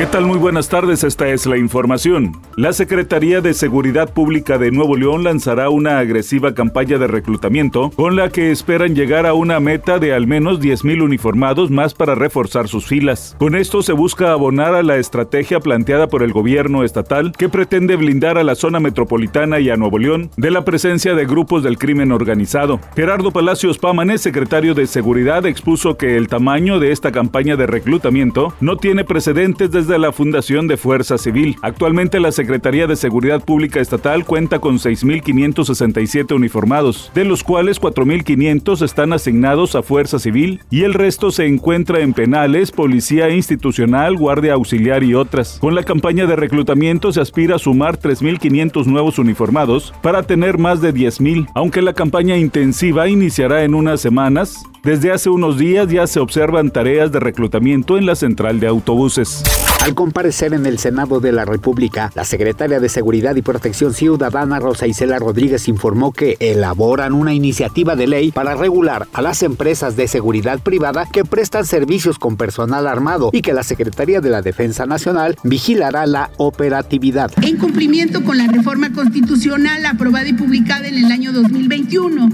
[0.00, 0.24] ¿Qué tal?
[0.24, 2.32] Muy buenas tardes, esta es la información.
[2.56, 8.16] La Secretaría de Seguridad Pública de Nuevo León lanzará una agresiva campaña de reclutamiento con
[8.16, 12.66] la que esperan llegar a una meta de al menos 10.000 uniformados más para reforzar
[12.66, 13.36] sus filas.
[13.38, 17.96] Con esto se busca abonar a la estrategia planteada por el gobierno estatal que pretende
[17.96, 21.76] blindar a la zona metropolitana y a Nuevo León de la presencia de grupos del
[21.76, 22.80] crimen organizado.
[22.96, 28.54] Gerardo Palacios Pámanes, secretario de Seguridad, expuso que el tamaño de esta campaña de reclutamiento
[28.62, 31.56] no tiene precedentes desde de la Fundación de Fuerza Civil.
[31.60, 38.82] Actualmente la Secretaría de Seguridad Pública Estatal cuenta con 6.567 uniformados, de los cuales 4.500
[38.82, 44.54] están asignados a Fuerza Civil y el resto se encuentra en penales, policía institucional, guardia
[44.54, 45.58] auxiliar y otras.
[45.60, 50.80] Con la campaña de reclutamiento se aspira a sumar 3.500 nuevos uniformados para tener más
[50.80, 54.62] de 10.000, aunque la campaña intensiva iniciará en unas semanas.
[54.82, 59.42] Desde hace unos días ya se observan tareas de reclutamiento en la central de autobuses.
[59.80, 64.58] Al comparecer en el Senado de la República, la secretaria de Seguridad y Protección Ciudadana
[64.60, 69.96] Rosa Isela Rodríguez informó que elaboran una iniciativa de ley para regular a las empresas
[69.96, 74.42] de seguridad privada que prestan servicios con personal armado y que la Secretaría de la
[74.42, 77.32] Defensa Nacional vigilará la operatividad.
[77.42, 82.28] En cumplimiento con la reforma constitucional aprobada y publicada en el año 2021,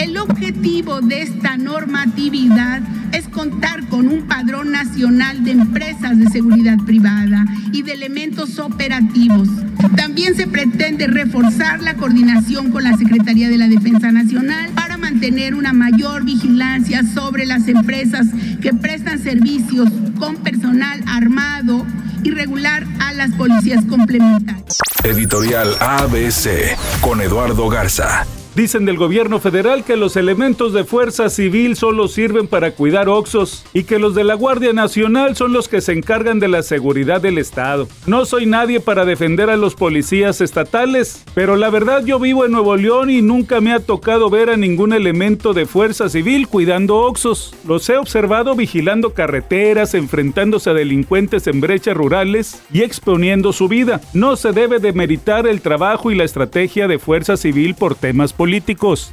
[0.00, 6.78] el objetivo de esta normatividad es contar con un padrón nacional de empresas de seguridad
[6.84, 9.48] privada y de elementos operativos.
[9.96, 15.54] También se pretende reforzar la coordinación con la Secretaría de la Defensa Nacional para mantener
[15.54, 18.26] una mayor vigilancia sobre las empresas
[18.60, 21.86] que prestan servicios con personal armado
[22.22, 24.78] y regular a las policías complementarias.
[25.04, 28.26] Editorial ABC con Eduardo Garza.
[28.58, 33.64] Dicen del gobierno federal que los elementos de fuerza civil solo sirven para cuidar oxos
[33.72, 37.20] y que los de la Guardia Nacional son los que se encargan de la seguridad
[37.20, 37.86] del Estado.
[38.06, 42.50] No soy nadie para defender a los policías estatales, pero la verdad yo vivo en
[42.50, 46.96] Nuevo León y nunca me ha tocado ver a ningún elemento de fuerza civil cuidando
[46.96, 47.54] oxos.
[47.64, 54.00] Los he observado vigilando carreteras, enfrentándose a delincuentes en brechas rurales y exponiendo su vida.
[54.14, 58.47] No se debe demeritar el trabajo y la estrategia de fuerza civil por temas políticos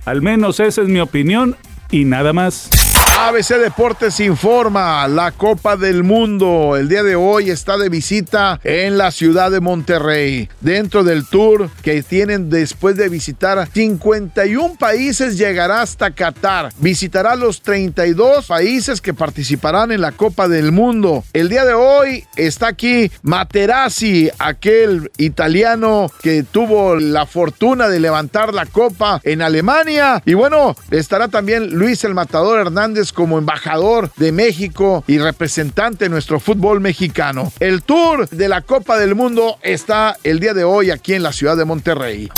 [0.05, 1.55] Al menos esa es mi opinión
[1.91, 2.84] y nada más.
[3.17, 8.97] ABC Deportes informa, la Copa del Mundo el día de hoy está de visita en
[8.97, 10.49] la ciudad de Monterrey.
[10.59, 16.73] Dentro del tour que tienen después de visitar 51 países llegará hasta Qatar.
[16.79, 21.23] Visitará los 32 países que participarán en la Copa del Mundo.
[21.31, 28.53] El día de hoy está aquí Materazzi, aquel italiano que tuvo la fortuna de levantar
[28.53, 30.21] la copa en Alemania.
[30.25, 32.59] Y bueno, estará también Luis el Matador
[33.05, 37.51] Hernández como embajador de México y representante de nuestro fútbol mexicano.
[37.59, 41.31] El tour de la Copa del Mundo está el día de hoy aquí en la
[41.31, 42.29] ciudad de Monterrey.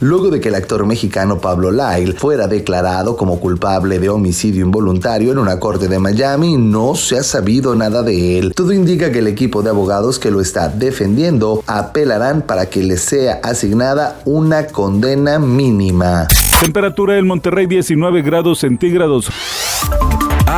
[0.00, 5.32] Luego de que el actor mexicano Pablo Lyle fuera declarado como culpable de homicidio involuntario
[5.32, 8.52] en una corte de Miami, no se ha sabido nada de él.
[8.54, 12.98] Todo indica que el equipo de abogados que lo está defendiendo apelarán para que le
[12.98, 16.28] sea asignada una condena mínima.
[16.60, 19.30] Temperatura en Monterrey 19 grados centígrados.